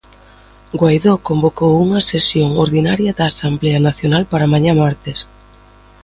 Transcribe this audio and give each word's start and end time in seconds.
Guaidó 0.79 1.13
convocou 1.27 1.73
unha 1.85 2.01
sesión 2.11 2.49
ordinaria 2.65 3.11
da 3.17 3.25
Asemblea 3.31 3.79
Nacional 3.89 4.23
para 4.31 4.51
mañá 4.53 4.73
martes. 4.83 5.19